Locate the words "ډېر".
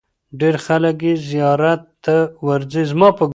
0.39-0.55